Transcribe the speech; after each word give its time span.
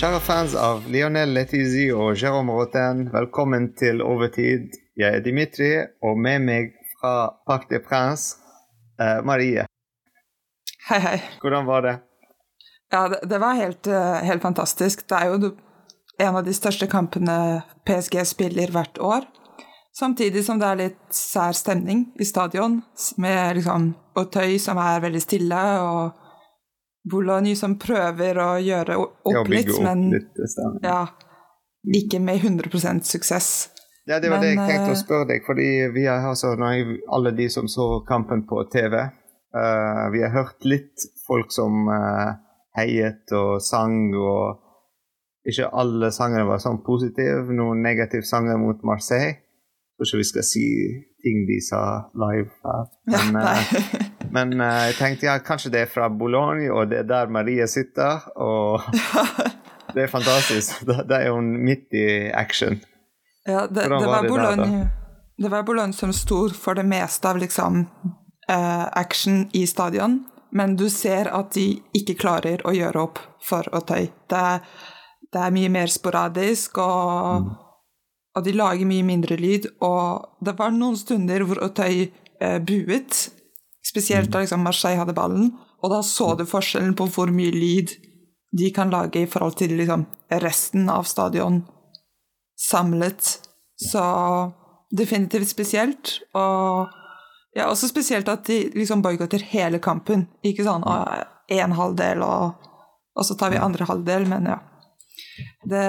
Kjære 0.00 0.20
fans 0.24 0.54
av 0.56 0.86
Lionel 0.88 1.34
Letizi 1.36 1.90
og 1.92 2.14
Jérôme 2.16 2.54
Roten, 2.56 3.02
velkommen 3.12 3.66
til 3.76 3.98
Overtid. 4.00 4.70
Jeg 4.96 5.18
er 5.18 5.20
Dimitri, 5.20 5.66
og 6.00 6.16
med 6.16 6.40
meg 6.46 6.70
fra 6.94 7.34
Parc 7.44 7.66
des 7.68 7.82
Princes, 7.84 8.38
eh, 8.96 9.20
Marie. 9.28 9.66
Hei, 10.86 11.00
hei. 11.04 11.18
Hvordan 11.42 11.68
var 11.68 11.84
det? 11.84 11.92
Ja, 12.88 13.02
det, 13.12 13.18
det 13.28 13.40
var 13.42 13.60
helt, 13.60 13.90
eh, 13.92 14.24
helt 14.24 14.40
fantastisk. 14.40 15.04
Det 15.04 15.18
er 15.18 15.34
jo 15.34 15.52
en 16.16 16.40
av 16.40 16.48
de 16.48 16.56
største 16.56 16.88
kampene 16.88 17.60
PSG 17.84 18.24
spiller 18.24 18.72
hvert 18.72 18.96
år. 19.04 19.28
Samtidig 19.92 20.46
som 20.48 20.64
det 20.64 20.70
er 20.70 20.80
litt 20.80 21.04
sær 21.12 21.52
stemning 21.52 22.06
i 22.16 22.24
stadion, 22.24 22.80
med 23.20 23.60
liksom 23.60 23.92
Auteuil 24.16 24.56
som 24.64 24.80
er 24.80 25.04
veldig 25.04 25.22
stille, 25.28 25.62
og 25.84 26.19
Boulogne 27.08 27.56
som 27.56 27.78
prøver 27.80 28.38
å 28.42 28.50
gjøre 28.60 28.96
opp 29.00 29.32
Ja, 29.32 29.42
litt, 29.48 29.70
opp 29.72 29.84
men 29.86 30.08
litt, 30.12 30.40
ja, 30.84 31.04
ikke 31.96 32.20
med 32.20 32.42
100% 32.44 33.06
suksess. 33.08 33.70
Ja, 34.08 34.18
det 34.20 34.30
var 34.32 34.42
det 34.42 34.52
jeg 34.52 34.58
Men, 34.58 34.68
tenkte 34.68 34.92
å 34.92 34.96
eh, 34.96 35.00
spørre 35.00 35.28
deg, 35.30 35.44
fordi 35.46 35.68
vi 35.94 36.04
har 36.08 36.24
altså, 36.28 36.52
alle 36.56 37.32
de 37.36 37.48
som 37.52 37.68
så 37.70 38.02
kampen 38.08 38.44
på 38.48 38.64
TV, 38.72 38.96
uh, 39.56 40.06
vi 40.12 40.22
har 40.24 40.34
hørt 40.34 40.66
litt 40.68 41.06
folk 41.26 41.52
som 41.54 41.88
uh, 41.88 42.34
heiet 42.76 43.32
og 43.36 43.60
sang, 43.64 44.10
og 44.16 45.48
ikke 45.48 45.70
alle 45.72 46.10
sangene 46.12 46.48
var 46.48 46.60
sånn 46.60 46.82
positive. 46.84 47.48
Noen 47.54 47.84
negative 47.84 48.26
sanger 48.28 48.60
mot 48.60 48.82
Marseille. 48.84 49.38
Tror 50.00 50.08
ikke 50.08 50.22
vi 50.22 50.28
skal 50.30 50.44
si 50.48 50.66
ting 51.20 51.42
de 51.44 51.58
sa 51.60 51.82
live 52.16 52.48
her. 52.64 52.86
Men, 53.12 53.36
ja, 53.36 53.50
eh, 53.52 54.06
men 54.32 54.54
eh, 54.60 54.78
jeg 54.88 54.94
tenkte 54.96 55.26
ja, 55.26 55.34
kanskje 55.44 55.72
det 55.74 55.82
er 55.84 55.90
fra 55.90 56.06
Boulogne, 56.08 56.70
og 56.72 56.88
det 56.88 57.02
er 57.02 57.08
der 57.10 57.28
Marie 57.28 57.66
sitter. 57.68 58.22
Og 58.40 58.80
det 59.94 60.06
er 60.06 60.08
fantastisk. 60.08 60.86
Da 60.88 61.18
er 61.18 61.34
hun 61.34 61.50
midt 61.66 61.92
i 61.92 62.30
action. 62.32 62.80
Ja, 63.44 63.66
det, 63.66 63.84
det, 63.84 63.90
var 63.90 64.28
var 64.30 64.88
det 65.36 65.48
var 65.48 65.62
Bologna 65.62 65.92
som 65.92 66.12
sto 66.12 66.48
for 66.48 66.80
det 66.80 66.84
meste 66.88 67.28
av 67.28 67.38
liksom, 67.40 67.82
uh, 68.52 68.86
action 68.92 69.48
i 69.52 69.66
stadion, 69.66 70.22
men 70.52 70.76
du 70.76 70.88
ser 70.90 71.28
at 71.32 71.52
de 71.56 71.80
ikke 71.96 72.18
klarer 72.20 72.64
å 72.64 72.72
gjøre 72.76 73.04
opp 73.04 73.20
for 73.44 73.68
Auteuil. 73.72 74.10
Det, 74.28 74.44
det 75.32 75.44
er 75.44 75.54
mye 75.56 75.70
mer 75.72 75.92
sporadisk, 75.92 76.78
og, 76.78 77.50
og 78.36 78.46
de 78.46 78.54
lager 78.54 78.88
mye 78.88 79.06
mindre 79.06 79.38
lyd. 79.40 79.68
Og 79.84 80.44
det 80.44 80.56
var 80.58 80.74
noen 80.74 80.98
stunder 80.98 81.44
hvor 81.46 81.62
Otøy 81.66 82.06
eh, 82.06 82.58
buet, 82.62 83.26
spesielt 83.86 84.30
da 84.30 84.44
liksom 84.44 84.62
Marseille 84.64 85.00
hadde 85.00 85.16
ballen, 85.16 85.52
og 85.80 85.92
da 85.94 86.02
så 86.04 86.34
du 86.36 86.44
forskjellen 86.48 86.94
på 86.98 87.08
hvor 87.14 87.32
mye 87.32 87.52
lyd 87.54 87.96
de 88.56 88.70
kan 88.74 88.90
lage 88.92 89.22
i 89.22 89.28
forhold 89.30 89.56
til 89.60 89.76
liksom, 89.78 90.04
resten 90.42 90.88
av 90.90 91.06
stadion 91.08 91.62
samlet. 92.60 93.38
Så 93.80 94.02
definitivt 94.90 95.48
spesielt. 95.48 96.18
Og 96.34 96.90
ja, 97.56 97.68
også 97.70 97.88
spesielt 97.88 98.28
at 98.28 98.44
de 98.46 98.64
liksom 98.74 99.02
boikotter 99.02 99.42
hele 99.52 99.80
kampen. 99.82 100.26
Ikke 100.46 100.66
sånn 100.66 100.84
én 101.50 101.74
halvdel, 101.78 102.22
og, 102.26 102.66
og 103.16 103.26
så 103.26 103.38
tar 103.38 103.54
vi 103.54 103.62
andre 103.62 103.88
halvdel, 103.88 104.28
men 104.30 104.50
ja. 104.52 104.58
Det, 105.70 105.84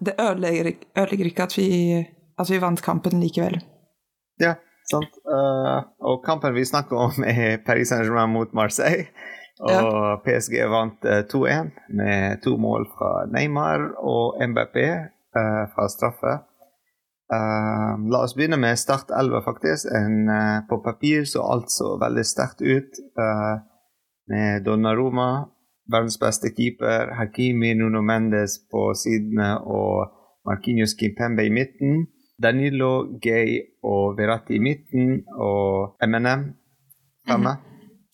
det 0.00 0.16
ødelegger, 0.20 0.72
ødelegger 0.98 1.30
ikke 1.30 1.46
at 1.48 1.56
vi, 1.58 1.68
at 2.38 2.50
vi 2.50 2.60
vant 2.62 2.82
kampen 2.82 3.20
likevel. 3.22 3.60
Ja, 4.40 4.54
sant. 4.90 5.20
Uh, 5.28 5.84
og 6.00 6.24
kampen 6.26 6.54
vi 6.56 6.64
snakker 6.64 6.96
om, 6.96 7.24
er 7.32 7.60
Paris 7.66 7.92
Saint-Germain 7.92 8.32
mot 8.32 8.52
Marseille. 8.56 9.08
Og 9.60 10.22
PSG 10.24 10.62
vant 10.72 11.04
uh, 11.04 11.20
2-1 11.28 11.74
med 11.92 12.40
to 12.44 12.54
mål 12.56 12.86
fra 12.94 13.26
Neymar 13.28 13.90
og 14.00 14.40
MBP 14.40 14.78
uh, 15.36 15.66
fra 15.74 15.88
straffe. 15.92 16.38
Eh, 17.32 18.10
la 18.10 18.22
oss 18.24 18.34
begynne 18.34 18.56
med 18.56 18.78
Start 18.78 19.10
11, 19.10 19.42
faktisk. 19.42 19.86
En, 19.94 20.28
eh, 20.28 20.60
på 20.68 20.78
papir 20.78 21.24
så 21.24 21.42
alt 21.42 21.70
så 21.70 21.96
veldig 21.98 22.26
sterkt 22.26 22.60
ut. 22.60 22.98
eh, 23.18 23.58
med 24.26 24.64
Donnaroma, 24.64 25.48
verdens 25.92 26.18
beste 26.20 26.50
keeper, 26.56 27.12
Hakimi 27.18 27.74
Nuno 27.74 28.00
Mendes 28.02 28.58
på 28.70 28.92
sidene 28.94 29.58
og 29.60 30.10
Marquinhos 30.46 30.94
Kimpembe 30.98 31.44
i 31.46 31.50
midten. 31.52 32.06
Danilo, 32.42 33.18
Gay 33.22 33.58
og 33.84 34.16
Verratti 34.18 34.56
i 34.56 34.62
midten, 34.64 35.24
og 35.36 35.96
MNM 36.06 36.46
fremme. 37.28 37.56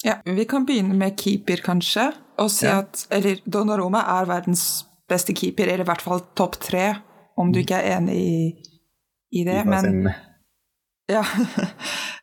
Ja, 0.04 0.16
Vi 0.26 0.44
kan 0.44 0.66
begynne 0.66 0.94
med 0.98 1.14
keeper, 1.16 1.62
kanskje, 1.64 2.08
og 2.38 2.50
si 2.50 2.66
Ja. 2.66 2.78
at 2.80 3.06
eller 3.10 3.36
Donnaroma 3.46 3.98
er 4.20 4.26
verdens 4.26 4.84
beste 5.08 5.32
keeper, 5.34 5.64
eller 5.70 5.84
i 5.84 5.90
hvert 5.90 6.02
fall 6.02 6.20
topp 6.36 6.58
tre, 6.60 6.94
om 7.38 7.52
du 7.52 7.60
ikke 7.60 7.74
er 7.78 7.96
enig 7.98 8.16
i, 8.16 8.52
i 9.32 9.44
det. 9.44 9.64
Men 9.66 10.08
Ja. 11.08 11.22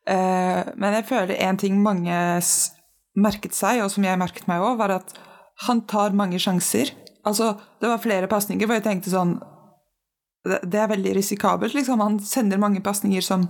Eh, 0.08 0.64
Men 0.76 0.94
jeg 0.94 1.06
føler 1.08 1.36
en 1.40 1.58
ting 1.58 1.78
mange 1.82 2.12
merket 3.16 3.54
seg, 3.56 3.82
og 3.84 3.92
som 3.92 4.04
jeg 4.04 4.20
merket 4.20 4.48
meg 4.50 4.60
òg, 4.60 4.78
var 4.78 4.92
at 4.98 5.14
han 5.68 5.82
tar 5.88 6.12
mange 6.18 6.40
sjanser. 6.40 6.92
Altså, 7.26 7.54
det 7.82 7.88
var 7.88 7.98
flere 8.04 8.28
pasninger 8.28 8.68
hvor 8.68 8.76
jeg 8.76 8.84
tenkte 8.84 9.10
sånn 9.14 9.38
Det 10.44 10.76
er 10.76 10.90
veldig 10.92 11.14
risikabelt, 11.16 11.74
liksom. 11.74 12.02
Han 12.04 12.18
sender 12.20 12.58
mange 12.60 12.82
pasninger 12.84 13.22
som, 13.24 13.46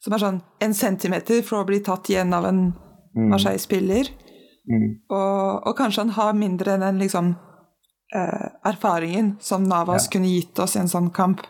som 0.00 0.12
er 0.14 0.18
sånn 0.22 0.36
en 0.62 0.74
centimeter 0.74 1.40
fra 1.42 1.64
å 1.64 1.66
bli 1.66 1.80
tatt 1.82 2.10
igjen 2.12 2.34
av 2.34 2.44
en 2.46 2.60
Mm. 3.16 3.30
Marseille-spiller. 3.32 4.10
Mm. 4.68 4.88
Og, 5.08 5.66
og 5.70 5.76
kanskje 5.78 6.02
han 6.02 6.10
har 6.18 6.34
mindre 6.36 6.74
den 6.76 6.98
liksom 7.00 7.30
eh, 8.14 8.48
erfaringen 8.68 9.36
som 9.40 9.64
Navas 9.64 10.04
Ja. 10.04 10.10
kunne 10.12 10.28
gitt 10.28 10.58
oss 10.60 10.76
i 10.76 10.80
en 10.82 10.88
sånn 10.92 11.08
kamp. 11.16 11.40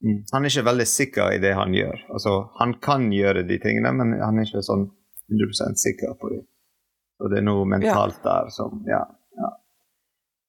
Mm. 0.00 0.22
Han 0.32 0.44
er 0.44 0.48
ikke 0.48 0.64
veldig 0.70 0.86
sikker 0.88 1.34
i 1.34 1.38
det 1.42 1.52
han 1.54 1.74
gjør. 1.76 2.00
Altså, 2.08 2.32
han 2.58 2.72
kan 2.80 3.10
gjøre 3.12 3.44
de 3.46 3.58
tingene, 3.60 3.92
men 3.92 4.16
han 4.22 4.38
er 4.40 4.48
ikke 4.48 4.64
sånn 4.64 4.86
100% 5.28 5.76
sikker 5.84 6.16
på 6.16 6.32
det. 6.32 6.40
Og 7.20 7.30
det 7.30 7.42
er 7.42 7.46
noe 7.50 7.68
mentalt 7.68 8.22
der 8.24 8.48
som 8.56 8.80
Ja. 8.88 9.04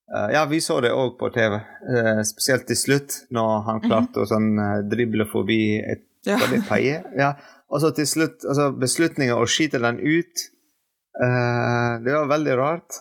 Ja. 0.08 0.28
Eh, 0.28 0.34
ja, 0.34 0.46
vi 0.46 0.60
så 0.64 0.80
det 0.82 0.92
òg 0.92 1.18
på 1.20 1.30
TV, 1.34 1.56
eh, 1.56 2.22
spesielt 2.24 2.68
til 2.68 2.76
slutt, 2.80 3.16
når 3.32 3.64
han 3.66 3.82
klarte 3.84 4.24
å 4.24 4.28
sånn 4.30 4.54
eh, 4.60 4.84
drible 4.90 5.26
forbi 5.26 5.80
et 5.80 6.04
Ja. 6.26 6.38
paie. 6.68 7.04
Ja. 7.16 7.34
Og 7.70 7.82
så 7.82 7.94
til 7.96 8.06
slutt, 8.06 8.44
altså 8.44 8.72
beslutninga 8.78 9.36
å 9.36 9.46
skyte 9.48 9.80
den 9.80 10.00
ut 10.00 10.48
Det 11.18 12.14
var 12.14 12.28
veldig 12.30 12.58
rart. 12.58 12.94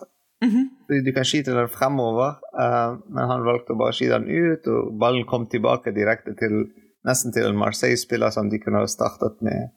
Mm 0.44 0.50
-hmm. 0.50 1.04
Du 1.04 1.12
kan 1.12 1.24
skyte 1.24 1.54
den 1.54 1.68
fremover, 1.68 2.36
uh, 2.60 2.98
men 3.08 3.28
han 3.28 3.44
valgte 3.44 3.72
å 3.72 3.78
bare 3.78 3.92
skyte 3.92 4.18
den 4.18 4.28
ut, 4.28 4.66
og 4.66 4.98
ballen 4.98 5.24
kom 5.26 5.46
tilbake 5.46 5.92
direkte 5.94 6.34
til 6.38 6.70
nesten 7.06 7.32
til 7.32 7.46
en 7.46 7.56
Marseille-spiller 7.56 8.30
som 8.30 8.50
de 8.50 8.58
kunne 8.58 8.78
ha 8.78 8.86
startet 8.86 9.42
med 9.42 9.70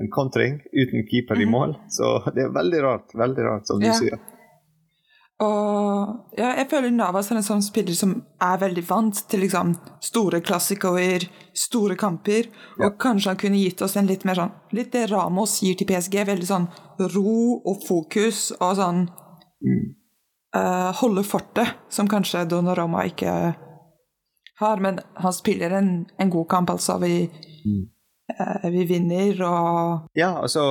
en 0.00 0.10
kontring 0.10 0.60
uten 0.72 1.06
keeper 1.10 1.40
i 1.40 1.46
mål. 1.46 1.76
Så 1.88 2.32
det 2.34 2.44
er 2.44 2.54
veldig 2.54 2.82
rart, 2.82 3.14
veldig 3.14 3.44
rart, 3.44 3.66
som 3.66 3.80
du 3.80 3.86
Ja. 3.86 3.92
sier. 3.92 4.18
Og 5.40 6.34
ja, 6.36 6.50
jeg 6.58 6.66
føler 6.68 6.92
Navas 6.92 7.30
er 7.32 7.38
en 7.38 7.44
sånn 7.46 7.62
spiller 7.64 7.96
som 7.96 8.12
er 8.44 8.58
veldig 8.60 8.82
vant 8.84 9.22
til 9.30 9.40
liksom 9.40 9.72
store 10.04 10.42
klassikoer, 10.44 11.24
store 11.56 11.96
kamper, 12.00 12.50
og 12.76 12.98
kanskje 13.00 13.32
han 13.32 13.40
kunne 13.40 13.62
gitt 13.62 13.80
oss 13.84 13.96
en 13.96 14.10
litt 14.10 14.26
mer 14.28 14.36
sånn 14.36 14.52
Litt 14.76 14.92
det 14.92 15.06
Ramos 15.08 15.56
gir 15.64 15.78
til 15.80 15.88
PSG, 15.88 16.18
veldig 16.28 16.48
sånn 16.50 16.68
ro 17.14 17.38
og 17.56 17.80
fokus 17.86 18.50
og 18.58 18.76
sånn 18.82 19.00
eh, 19.64 20.90
Holde 21.00 21.24
fortet, 21.24 21.72
som 21.88 22.10
kanskje 22.10 22.44
Donnaroma 22.50 23.06
ikke 23.08 23.32
har, 24.60 24.84
men 24.84 25.00
han 25.16 25.32
spiller 25.32 25.72
en, 25.78 25.90
en 26.20 26.30
god 26.30 26.48
kamp, 26.52 26.70
altså. 26.74 26.98
Vi, 27.00 27.30
eh, 28.36 28.68
vi 28.76 28.84
vinner, 28.92 29.40
og 29.48 30.20
Ja, 30.20 30.34
altså 30.42 30.66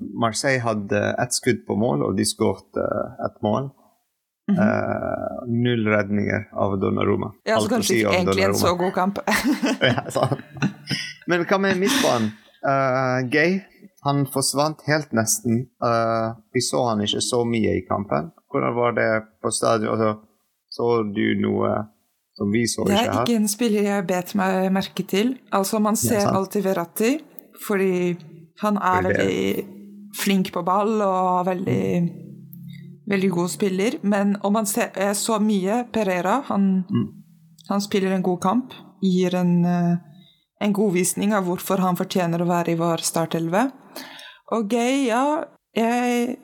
Marseille 0.00 0.64
hadde 0.64 1.04
ett 1.20 1.36
skudd 1.36 1.66
på 1.68 1.76
mål, 1.76 2.08
og 2.08 2.16
de 2.16 2.24
skåret 2.24 2.80
eh, 2.80 3.26
ett 3.28 3.36
mål. 3.44 3.68
Eh, 4.50 5.42
null 5.46 5.86
redninger 5.86 6.48
av 6.52 6.74
Donnaroma. 6.80 7.32
ja, 7.46 7.60
så 7.60 7.68
kanskje 7.70 8.00
ikke 8.00 8.14
egentlig 8.18 8.44
en 8.44 8.56
så 8.58 8.74
god 8.74 8.92
kamp. 8.92 9.20
ja. 9.80 10.28
Men 11.30 11.44
hva 11.46 11.58
med 11.62 11.78
midtbanen? 11.78 12.32
Uh, 12.62 13.22
Gay 13.30 13.60
han 14.02 14.24
forsvant 14.26 14.82
helt 14.86 15.12
nesten. 15.14 15.66
Uh, 15.82 16.34
vi 16.54 16.62
så 16.62 16.82
han 16.88 17.02
ikke 17.04 17.22
så 17.22 17.42
mye 17.46 17.76
i 17.78 17.84
kampen. 17.86 18.32
Hvordan 18.50 18.74
var 18.74 18.94
det 18.98 19.08
på 19.42 19.50
stadion? 19.54 19.94
Altså, 19.94 20.14
så 20.72 20.88
du 21.06 21.26
noe 21.42 21.70
som 22.34 22.50
vi 22.50 22.64
så 22.66 22.82
ikke 22.82 22.96
her? 22.96 23.06
Det 23.06 23.14
er 23.14 23.22
ikke 23.22 23.40
en 23.44 23.50
spiller 23.50 23.86
jeg 23.86 24.06
bet 24.10 24.34
meg 24.38 24.72
merke 24.74 25.06
til. 25.06 25.36
Altså, 25.54 25.78
man 25.78 25.98
ser 25.98 26.24
ja, 26.24 26.34
alltid 26.34 26.66
Verratti, 26.66 27.12
fordi 27.66 28.16
han 28.62 28.78
er 28.78 29.06
Fordi 29.06 29.22
veldig 29.22 29.66
flink 30.18 30.52
på 30.52 30.62
ball 30.66 30.98
og 31.06 31.46
veldig, 31.46 31.84
veldig 33.10 33.30
god 33.30 33.50
spiller. 33.50 33.98
Men 34.02 34.36
om 34.42 34.52
man 34.52 34.66
ser 34.66 34.90
Jeg 34.96 35.16
så 35.16 35.38
mye 35.40 35.84
Pereira. 35.92 36.42
Han, 36.48 36.84
Mm. 36.90 37.08
han 37.68 37.80
spiller 37.80 38.12
en 38.12 38.22
god 38.22 38.40
kamp. 38.40 38.72
Gir 39.02 39.34
en, 39.34 39.64
eh, 39.64 39.96
en 40.60 40.72
god 40.72 40.92
visning 40.92 41.32
av 41.34 41.44
hvorfor 41.44 41.78
han 41.78 41.96
fortjener 41.96 42.40
å 42.40 42.46
være 42.46 42.72
i 42.72 42.76
vår 42.78 43.02
startelve. 43.02 43.72
Og 44.52 44.68
Gay, 44.68 45.06
ja 45.06 45.44
jeg, 45.74 46.38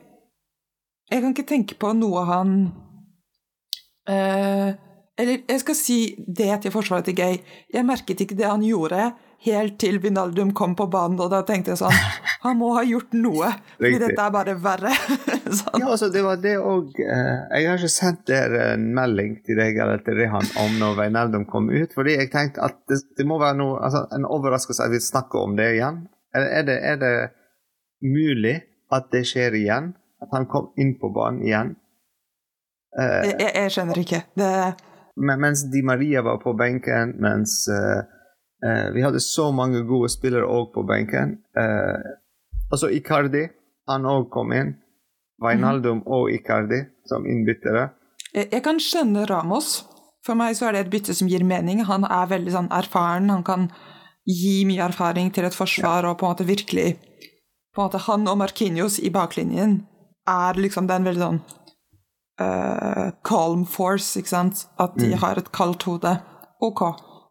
jeg 1.11 1.21
kan 1.21 1.33
ikke 1.33 1.47
tenke 1.47 1.75
på 1.77 1.93
noe 1.95 2.25
han 2.25 2.71
eh, 4.07 4.73
Eller 5.19 5.41
jeg 5.49 5.59
skal 5.59 5.75
si 5.75 5.97
det 6.27 6.61
til 6.63 6.71
forsvaret 6.71 7.05
til 7.05 7.15
Gay. 7.15 7.37
Jeg 7.73 7.85
merket 7.85 8.21
ikke 8.23 8.37
det 8.39 8.47
han 8.47 8.61
gjorde 8.63 9.11
helt 9.45 9.77
til 9.79 9.99
Vinaldum 10.03 10.51
kom 10.57 10.75
på 10.75 10.87
banen, 10.91 11.19
og 11.21 11.31
da 11.31 11.41
tenkte 11.47 11.73
jeg 11.73 11.79
sånn 11.81 11.95
Han 12.45 12.55
må 12.59 12.71
ha 12.77 12.85
gjort 12.87 13.15
noe, 13.19 13.49
fordi 13.75 13.97
dette 13.99 14.23
er 14.23 14.31
bare 14.31 14.53
verre. 14.63 14.93
sånn. 15.59 15.81
Ja, 15.81 15.89
altså, 15.91 16.07
det 16.13 16.21
var 16.23 16.39
det 16.39 16.53
òg 16.61 16.93
Jeg 16.95 17.65
har 17.67 17.75
ikke 17.75 17.91
sendt 17.91 18.21
dere 18.29 18.69
en 18.75 18.85
melding 18.95 19.39
til 19.43 19.59
deg 19.59 19.79
eller 19.83 19.99
til 20.05 20.15
Rehan 20.19 20.47
om 20.63 20.77
når 20.79 21.01
Vinaldum 21.01 21.47
kom 21.49 21.67
ut, 21.71 21.91
fordi 21.95 22.15
jeg 22.15 22.31
tenkte 22.31 22.63
at 22.67 22.79
det, 22.87 23.01
det 23.19 23.27
må 23.27 23.39
være 23.41 23.59
noe, 23.59 23.79
altså, 23.83 24.05
en 24.15 24.27
overraskelse 24.29 24.87
at 24.87 24.93
vi 24.95 25.03
snakker 25.03 25.43
om 25.49 25.57
det 25.59 25.73
igjen. 25.77 26.03
Er 26.35 26.63
det, 26.63 26.77
er 26.85 26.99
det 27.01 27.13
mulig 28.05 28.59
at 28.93 29.09
det 29.11 29.25
skjer 29.27 29.57
igjen? 29.57 29.93
At 30.19 30.33
han 30.35 30.47
kom 30.51 30.73
inn 30.79 30.97
på 30.99 31.09
banen 31.15 31.43
igjen? 31.47 31.73
Eh, 32.99 33.31
Jeg, 33.31 33.51
jeg, 33.55 33.71
skjønner 33.71 33.99
ikke. 34.01 34.21
Det, 34.37 34.49
men, 35.19 35.39
mens 35.43 35.63
Di 35.71 35.81
Maria 35.85 36.23
var 36.25 36.39
på 36.43 36.53
benken, 36.59 37.15
mens 37.23 37.61
eh, 37.71 38.01
eh, 38.65 38.87
vi 38.95 39.03
hadde 39.05 39.21
så 39.23 39.49
mange 39.55 39.83
gode 39.87 40.09
spillere 40.11 40.47
òg 40.47 40.71
på 40.73 40.83
benken. 40.87 41.37
Uh, 41.57 42.17
altså 42.71 42.89
Icardi, 42.93 43.47
han 43.89 44.07
òg 44.09 44.29
kom 44.33 44.53
inn. 44.55 44.75
Wijnaldum 45.39 46.01
og 46.05 46.31
Icardi 46.33 46.81
som 47.07 47.25
innbyttere. 47.25 47.89
jeg, 48.33 48.49
jeg 48.51 48.63
kan 48.63 48.79
skjønne 48.79 49.27
Ramos. 49.29 49.85
For 50.25 50.35
meg 50.35 50.57
så 50.57 50.67
er 50.67 50.75
det 50.75 50.81
et 50.85 50.91
bytte 50.91 51.15
som 51.15 51.29
gir 51.31 51.45
mening. 51.47 51.85
Han 51.87 52.03
er 52.03 52.27
veldig 52.29 52.51
sånn 52.53 52.73
erfaren. 52.75 53.31
Han 53.31 53.45
kan 53.47 53.69
gi 54.27 54.65
mye 54.67 54.83
erfaring 54.89 55.31
til 55.33 55.47
et 55.47 55.55
forsvar 55.55 56.05
og 56.05 56.19
på 56.19 56.27
en 56.27 56.35
måte 56.35 56.45
virkelig 56.49 56.89
på 57.73 57.81
en 57.81 57.87
måte 57.87 58.01
Han 58.07 58.27
og 58.27 58.37
Marquinhos 58.41 58.99
i 58.99 59.09
baklinjen 59.13 59.83
er 60.27 60.57
liksom 60.59 60.87
den 60.89 61.05
veldig 61.07 61.23
sånn 61.23 61.39
uh, 62.41 63.09
calm 63.25 63.65
force, 63.65 64.19
ikke 64.19 64.33
sant? 64.33 64.65
At 64.77 64.97
de 64.99 65.13
har 65.17 65.39
et 65.39 65.51
kaldt 65.55 65.85
hode. 65.87 66.11
Ok. 66.61 66.83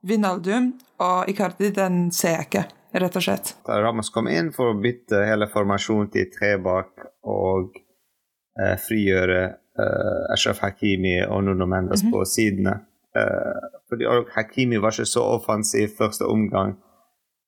Vinaldum 0.03 0.73
og 1.05 1.31
Icardi, 1.31 1.71
den 1.75 2.09
ser 2.15 2.37
jeg 2.37 2.49
ikke, 2.49 2.65
rett 3.03 3.19
og 3.21 3.25
slett. 3.25 3.55
Ramos 3.69 4.11
kom 4.15 4.31
inn 4.33 4.51
for 4.55 4.73
å 4.73 4.81
bytte 4.83 5.23
hele 5.29 5.49
formasjonen 5.53 6.11
til 6.15 6.29
tre 6.35 6.57
bak 6.63 7.07
og 7.29 7.79
eh, 8.59 8.77
frigjøre 8.83 9.41
eh, 9.45 10.33
Ashraf 10.35 10.63
Hakimi 10.65 11.21
og 11.27 11.45
Nuno 11.47 11.69
Mendes 11.71 12.05
på 12.11 12.25
sidene. 12.29 12.79
Eh, 13.17 13.69
fordi 13.91 14.09
Hakimi 14.35 14.81
var 14.83 14.97
ikke 14.97 15.09
så 15.09 15.27
offensiv 15.39 15.95
første 15.99 16.27
omgang 16.29 16.77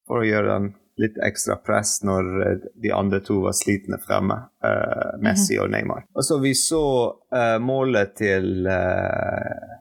for 0.09 0.23
å 0.23 0.29
gjøre 0.29 0.55
den 0.55 0.71
litt 1.01 1.17
ekstra 1.25 1.57
press 1.65 2.01
når 2.07 2.31
eh, 2.45 2.69
de 2.83 2.93
andre 2.95 3.21
to 3.25 3.41
var 3.47 3.57
slitne 3.57 3.99
fremme, 4.03 4.37
uh, 4.65 5.17
Messi 5.23 5.57
og 5.61 5.71
Neymar. 5.73 6.07
Og 6.15 6.27
så 6.27 6.39
vi 6.43 6.53
så 6.59 6.85
uh, 7.33 7.57
målet 7.63 8.15
til 8.21 8.69
uh, 8.69 9.79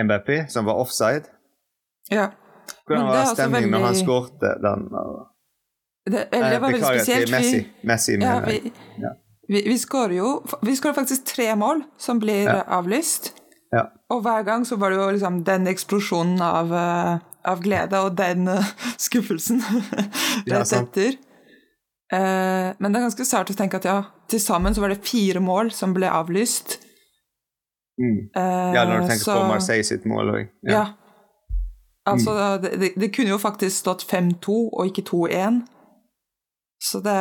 MBP, 0.00 0.46
som 0.52 0.68
var 0.68 0.80
offside. 0.80 1.28
Ja. 2.12 2.30
Hvordan 2.86 3.06
var 3.06 3.16
altså 3.22 3.34
stemningen 3.34 3.70
når 3.70 3.84
han 3.86 3.94
skårte 3.98 4.52
den? 4.62 4.86
Det, 6.06 6.28
eller 6.32 6.50
det 6.50 6.60
var 6.62 6.70
veldig 6.70 6.84
spesielt. 6.86 7.30
Messi. 7.34 7.60
Messi 7.82 8.18
ja, 8.22 8.34
vi, 8.46 8.72
Ja. 9.02 9.10
vi, 9.48 9.62
vi 9.66 9.78
skårer 9.78 10.14
jo 10.20 10.28
Vi 10.62 10.76
skårer 10.78 10.94
faktisk 10.94 11.24
tre 11.26 11.48
mål 11.58 11.82
som 11.98 12.20
blir 12.22 12.44
Ja. 12.46 12.62
avlyst. 12.78 13.32
Ja. 13.74 13.88
Og 14.14 14.22
hver 14.22 14.44
gang 14.46 14.64
så 14.64 14.76
var 14.78 14.90
det 14.90 14.98
jo 15.00 15.10
liksom 15.10 15.40
den 15.44 15.66
eksplosjonen 15.66 16.40
av, 16.40 16.72
eh, 16.72 17.18
av 17.44 17.62
glede 17.62 17.98
og 18.06 18.14
den 18.16 18.46
eh, 18.48 18.68
skuffelsen 19.08 19.60
rett 20.46 20.72
etter. 20.72 21.16
Eh, 22.14 22.68
men 22.78 22.92
det 22.92 23.00
er 23.00 23.06
ganske 23.08 23.26
sært 23.26 23.50
å 23.50 23.56
tenke 23.58 23.80
at 23.80 23.84
ja, 23.84 23.96
til 24.30 24.38
sammen 24.40 24.74
så 24.74 24.80
var 24.84 24.94
det 24.94 25.02
fire 25.06 25.40
mål 25.42 25.72
som 25.74 25.92
ble 25.96 26.06
avlyst. 26.06 26.78
Mm. 27.98 28.28
Ja, 28.36 28.84
når 28.84 29.00
du 29.00 29.08
tenker 29.08 29.24
så- 29.24 29.40
på 29.40 29.48
Marseille 29.48 29.84
sitt 29.84 30.04
mål 30.06 30.30
òg. 30.34 30.48
Ja. 30.70 30.86
Altså, 32.06 32.30
Mm. 32.30 32.62
det, 32.80 32.92
det, 32.96 33.08
kunne 33.14 33.34
jo 33.34 33.38
faktisk 33.38 33.76
stått 33.76 34.06
5-2 34.06 34.58
og 34.72 34.86
ikke 34.86 35.02
2-1. 35.02 35.62
Så 36.78 37.00
det 37.00 37.16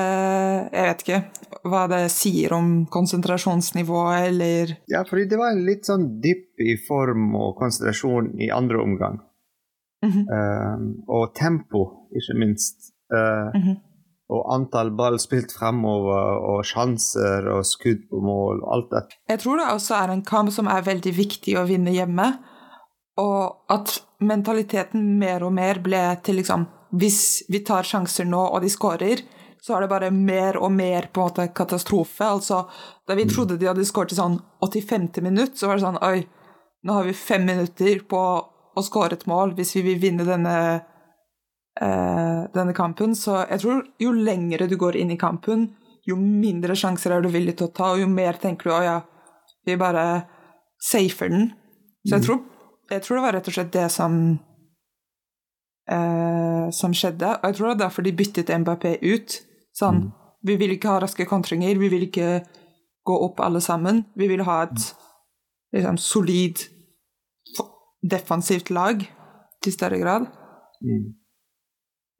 Jeg 0.71 0.83
vet 0.83 1.01
ikke 1.03 1.21
hva 1.63 1.85
det 1.87 2.11
sier 2.11 2.53
om 2.53 2.85
konsentrasjonsnivået, 2.91 4.27
eller 4.27 4.75
Ja, 4.91 5.03
fordi 5.07 5.25
det 5.31 5.39
var 5.39 5.53
en 5.53 5.65
litt 5.65 5.87
sånn 5.87 6.19
dipp 6.21 6.59
i 6.59 6.75
form 6.87 7.33
og 7.39 7.55
konsentrasjon 7.57 8.33
i 8.39 8.51
andre 8.51 8.81
omgang. 8.81 9.19
Mm 10.05 10.11
-hmm. 10.11 10.25
uh, 10.35 10.77
og 11.07 11.35
tempo, 11.35 12.09
ikke 12.11 12.39
minst. 12.39 12.93
Uh, 13.13 13.49
mm 13.55 13.61
-hmm. 13.61 13.77
Og 14.29 14.53
antall 14.53 14.91
ball 14.91 15.19
spilt 15.19 15.51
fremover, 15.59 16.37
og 16.49 16.65
sjanser 16.65 17.47
og 17.47 17.65
skudd 17.65 18.09
på 18.09 18.19
mål, 18.19 18.63
og 18.63 18.73
alt 18.75 18.89
det. 18.91 19.17
Jeg 19.29 19.39
tror 19.39 19.55
det 19.57 19.73
også 19.73 19.93
er 19.95 20.11
en 20.11 20.25
kamp 20.25 20.49
som 20.51 20.67
er 20.67 20.81
veldig 20.81 21.17
viktig 21.17 21.57
å 21.57 21.65
vinne 21.65 21.91
hjemme. 21.91 22.37
Og 23.21 23.71
at 23.71 23.95
mentaliteten 24.25 25.03
mer 25.19 25.45
og 25.47 25.53
mer 25.55 25.79
ble 25.83 26.01
til 26.23 26.41
liksom 26.41 26.67
Hvis 26.95 27.43
vi 27.51 27.59
tar 27.65 27.83
sjanser 27.83 28.27
nå, 28.29 28.39
og 28.39 28.61
de 28.63 28.69
skårer, 28.71 29.23
så 29.59 29.73
er 29.75 29.83
det 29.83 29.89
bare 29.91 30.11
mer 30.13 30.55
og 30.61 30.69
mer 30.71 31.09
på 31.11 31.19
en 31.19 31.27
måte 31.27 31.47
katastrofe. 31.57 32.23
Altså, 32.23 32.61
da 33.07 33.17
vi 33.17 33.25
trodde 33.27 33.57
de 33.59 33.67
hadde 33.67 33.83
skåret 33.83 34.13
i 34.13 34.19
sånn 34.19 34.37
85. 34.63 35.09
minutt, 35.25 35.57
så 35.57 35.67
var 35.67 35.75
det 35.75 35.83
sånn 35.83 35.97
Oi, 36.05 36.21
nå 36.85 36.95
har 36.95 37.07
vi 37.07 37.17
fem 37.17 37.43
minutter 37.49 37.99
på 38.07 38.21
å 38.75 38.83
skåre 38.85 39.17
et 39.17 39.25
mål 39.27 39.55
hvis 39.57 39.73
vi 39.75 39.83
vil 39.89 39.99
vinne 40.03 40.27
denne, 40.27 40.55
eh, 41.81 42.41
denne 42.53 42.77
kampen. 42.77 43.15
Så 43.17 43.41
jeg 43.49 43.63
tror 43.63 43.83
jo 43.99 44.13
lengre 44.15 44.69
du 44.69 44.77
går 44.79 45.01
inn 45.01 45.11
i 45.11 45.19
kampen, 45.19 45.71
jo 46.05 46.15
mindre 46.21 46.77
sjanser 46.77 47.15
er 47.15 47.25
du 47.25 47.31
villig 47.33 47.57
til 47.57 47.67
å 47.67 47.73
ta, 47.73 47.91
og 47.93 48.03
jo 48.03 48.07
mer 48.07 48.37
tenker 48.39 48.69
du 48.69 48.75
å 48.75 48.83
ja, 48.85 48.99
vi 49.65 49.75
bare 49.81 50.27
safer 50.77 51.33
den. 51.33 51.49
Så 52.05 52.19
jeg 52.19 52.27
tror, 52.27 52.43
jeg 52.89 53.01
tror 53.03 53.17
det 53.17 53.23
var 53.25 53.33
rett 53.37 53.47
og 53.49 53.55
slett 53.55 53.73
det 53.73 53.87
som 53.93 54.19
eh, 55.91 56.69
som 56.71 56.93
skjedde. 56.93 57.31
Og 57.39 57.49
jeg 57.49 57.57
tror 57.57 57.67
det 57.67 57.73
er 57.75 57.83
derfor 57.85 58.05
de 58.05 58.15
byttet 58.15 58.53
Mbappé 58.61 58.97
ut. 59.05 59.41
Sånn, 59.75 60.11
Vi 60.45 60.59
vil 60.61 60.75
ikke 60.75 60.91
ha 60.93 60.99
raske 61.01 61.25
kontringer, 61.25 61.73
vi 61.81 61.87
vil 61.89 62.03
ikke 62.05 62.43
gå 63.05 63.15
opp 63.27 63.39
alle 63.41 63.61
sammen. 63.65 64.03
Vi 64.13 64.27
vil 64.29 64.43
ha 64.45 64.59
et 64.67 64.83
liksom, 65.73 65.97
solid 65.97 66.61
defensivt 68.05 68.69
lag 68.69 69.01
til 69.63 69.73
større 69.73 69.97
grad. 69.97 70.27
Mm. 70.85 71.15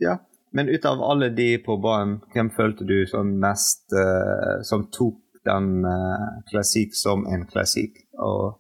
Ja. 0.02 0.18
Men 0.58 0.70
ut 0.74 0.86
av 0.90 1.04
alle 1.04 1.30
de 1.38 1.60
på 1.62 1.78
banen, 1.78 2.18
hvem 2.34 2.50
følte 2.56 2.88
du 2.88 3.06
som 3.06 3.34
mest 3.44 3.94
uh, 3.94 4.64
Som 4.64 4.88
tok 4.90 5.20
den 5.46 5.86
uh, 5.86 6.42
klassikk 6.50 6.96
som 6.98 7.28
en 7.30 7.46
klassikk? 7.46 8.00
Og 8.18 8.58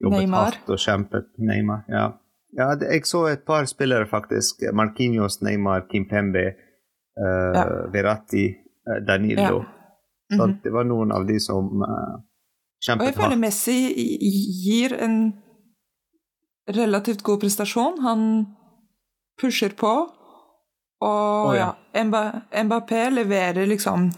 jobbet 0.00 0.18
Neymar. 0.18 0.44
hardt 0.44 0.70
og 0.70 0.78
kjempet? 0.78 1.26
Neymar, 1.38 1.84
ja. 1.88 2.06
ja 2.58 2.68
jeg 2.80 3.06
så 3.06 3.26
et 3.32 3.44
par 3.46 3.64
spillere, 3.66 4.06
faktisk. 4.10 4.62
Marquinhos, 4.72 5.40
Neymar, 5.42 5.86
Kimpembe, 5.90 6.46
uh, 7.20 7.52
Ja. 7.54 7.64
Verratti, 7.92 8.46
Mm 8.86 9.06
Danilo. 9.06 9.64
Så 10.32 10.46
Mhm. 10.46 10.60
det 10.62 10.72
var 10.72 10.84
noen 10.84 11.12
av 11.12 11.26
de 11.26 11.40
som 11.40 11.64
kjempet 12.86 13.00
hardt. 13.00 13.00
Og 13.00 13.06
jeg 13.06 13.14
føler. 13.14 13.36
Messi 13.36 13.78
gir 14.64 14.94
en 15.02 15.34
relativt 16.68 17.22
god 17.22 17.40
prestasjon. 17.40 17.98
Han 18.00 18.46
pusher 19.40 19.74
på. 19.76 19.92
Og 21.02 21.46
oh, 21.48 21.54
ja, 21.56 21.72
ja. 21.94 22.04
Mbappé 22.64 23.10
leverer 23.10 23.66
liksom 23.66 24.12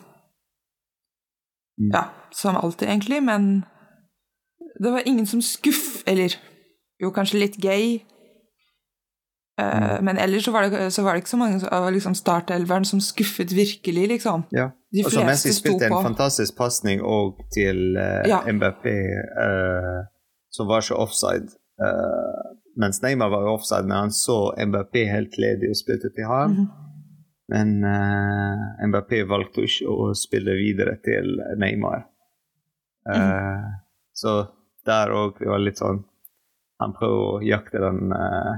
Mm. 1.80 1.90
Ja, 1.94 2.04
som 2.30 2.56
alltid, 2.56 2.88
egentlig, 2.88 3.22
men 3.22 3.64
det 4.78 4.90
var 4.90 5.02
ingen 5.08 5.26
som 5.26 5.42
skuff... 5.42 6.02
Eller 6.06 6.34
jo, 7.02 7.10
kanskje 7.10 7.38
litt 7.38 7.56
gay. 7.56 8.00
Eh, 9.60 9.80
Mm. 9.82 10.04
Men 10.04 10.18
ellers 10.18 10.44
så 10.44 10.52
var, 10.52 10.62
det, 10.62 10.90
så 10.90 11.02
var 11.02 11.12
det 11.12 11.22
ikke 11.22 11.28
så 11.28 11.36
mange 11.36 11.68
av 11.68 11.90
liksom 11.92 12.14
startelveren 12.14 12.84
som 12.84 13.00
skuffet 13.00 13.52
virkelig, 13.52 14.08
liksom. 14.08 14.44
Ja. 14.50 14.70
De 14.92 15.04
Og 15.04 15.12
så 15.12 15.20
på. 15.20 15.26
fleste 15.26 15.52
sto 15.52 15.60
spilte 15.60 15.86
en 15.86 16.04
fantastisk 16.04 16.56
pasning 16.56 17.02
òg 17.04 17.36
til 17.54 17.96
uh, 17.96 18.22
Ja. 18.28 18.40
Mbappé, 18.48 18.96
uh, 19.44 20.04
som 20.50 20.68
var 20.68 20.84
ikke 20.84 20.96
offside. 20.96 21.52
Uh, 21.80 22.56
mens 22.80 23.02
Neymar 23.02 23.28
var 23.28 23.48
offside, 23.52 23.86
men 23.88 23.96
han 23.96 24.12
så 24.12 24.54
Mbappé 24.56 25.04
helt 25.10 25.36
ledig 25.38 25.70
og 25.70 25.76
spilte 25.76 26.12
til 26.16 26.24
ham. 26.28 26.50
Mhm. 26.50 26.66
Men 27.52 27.84
uh, 27.84 28.88
Mbappé 28.88 29.22
valgte 29.28 29.66
ikke 29.68 29.88
å 29.92 30.12
spille 30.16 30.56
videre 30.56 30.96
til 31.04 31.36
Neymar. 31.60 32.06
Uh, 33.08 33.16
mm 33.16 33.30
-hmm. 33.30 33.70
Så 34.12 34.46
der 34.88 35.12
òg 35.14 35.38
det 35.38 35.48
var 35.50 35.62
litt 35.62 35.78
sånn 35.80 36.02
Han 36.82 36.94
prøver 36.98 37.20
å 37.22 37.42
jakte 37.46 37.78
den 37.78 38.10
uh, 38.10 38.56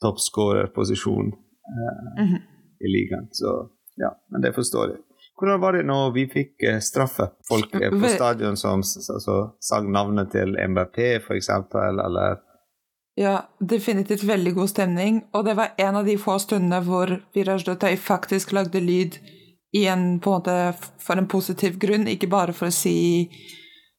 toppskårerposisjonen 0.00 1.32
eh, 1.32 2.24
-hmm. 2.24 2.40
i 2.80 2.88
ligaen. 2.88 3.28
Så 3.30 3.68
ja, 3.96 4.16
men 4.32 4.40
det 4.40 4.52
forstår 4.52 4.88
jeg. 4.88 4.98
Hvordan 5.40 5.60
var 5.60 5.72
det 5.72 5.82
når 5.82 6.12
vi 6.12 6.26
fikk 6.28 6.62
eh, 6.62 6.78
straffe? 6.78 7.30
Folk 7.48 7.74
eh, 7.74 7.90
på 8.00 8.08
stadion 8.08 8.56
som 8.56 8.82
altså, 9.14 9.50
sang 9.60 9.92
navnet 9.92 10.30
til 10.30 10.56
MBP, 10.68 10.98
for 11.26 11.34
eksempel, 11.34 12.00
eller 12.00 12.38
Ja, 13.16 13.40
definitivt 13.58 14.24
veldig 14.24 14.54
god 14.54 14.68
stemning. 14.68 15.24
Og 15.32 15.44
det 15.44 15.56
var 15.56 15.74
en 15.78 15.96
av 15.96 16.04
de 16.04 16.18
få 16.18 16.38
stundene 16.38 16.80
hvor 16.80 17.20
Viraj 17.34 17.64
Dotay 17.66 17.96
faktisk 17.96 18.52
lagde 18.52 18.80
lyd 18.80 19.18
i 19.72 19.86
en, 19.86 20.20
på 20.20 20.30
en 20.30 20.36
måte, 20.36 20.74
for 20.98 21.16
en 21.16 21.28
positiv 21.28 21.78
grunn, 21.78 22.08
ikke 22.08 22.28
bare 22.28 22.52
for 22.52 22.68
å 22.68 22.74
si 22.74 23.30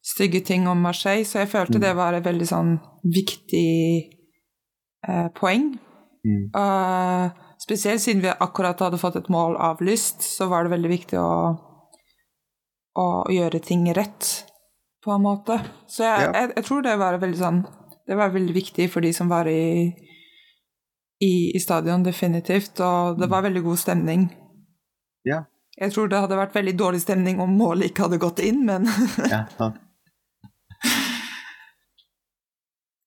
stygge 0.03 0.41
ting 0.45 0.67
om 0.67 0.81
Marseille, 0.81 1.25
så 1.25 1.39
jeg 1.43 1.49
følte 1.51 1.77
Mm. 1.77 1.81
det 1.81 1.95
var 1.95 2.13
et 2.13 2.23
veldig 2.25 2.47
sånn 2.47 2.79
viktig 3.05 4.09
eh, 5.07 5.27
poeng. 5.37 5.79
Mm. 6.25 6.51
Eh, 6.55 7.29
spesielt 7.61 8.01
siden 8.01 8.21
vi 8.21 8.29
akkurat 8.29 8.79
hadde 8.79 8.97
fått 9.01 9.15
et 9.15 9.29
mål 9.29 9.55
avlyst, 9.57 10.21
så 10.21 10.47
var 10.49 10.63
det 10.63 10.71
veldig 10.75 10.89
viktig 10.89 11.17
å, 11.19 11.57
å 12.97 13.05
gjøre 13.31 13.61
ting 13.63 13.85
rett, 13.93 14.45
på 15.03 15.11
en 15.15 15.21
måte. 15.23 15.59
Så 15.87 16.03
jeg, 16.05 16.21
Ja. 16.27 16.31
jeg, 16.41 16.53
jeg 16.55 16.63
tror 16.65 16.81
det 16.83 16.97
var 16.99 17.17
veldig 17.17 17.37
sånn 17.39 17.61
Det 18.07 18.15
var 18.17 18.29
veldig 18.33 18.53
viktig 18.53 18.89
for 18.91 19.01
de 19.01 19.11
som 19.13 19.29
var 19.29 19.45
i, 19.47 19.93
i, 21.21 21.51
i 21.55 21.59
stadion, 21.59 22.03
definitivt, 22.03 22.79
og 22.81 23.19
det 23.21 23.29
var 23.29 23.43
veldig 23.45 23.61
god 23.63 23.77
stemning. 23.77 24.25
Ja. 25.23 25.43
Jeg 25.79 25.91
tror 25.93 26.09
det 26.09 26.19
hadde 26.19 26.35
vært 26.35 26.53
veldig 26.57 26.73
dårlig 26.77 27.01
stemning 27.01 27.39
om 27.39 27.53
målet 27.57 27.91
ikke 27.91 28.03
hadde 28.09 28.17
gått 28.19 28.39
inn, 28.43 28.65
men 28.65 28.85
Ja. 29.29 29.45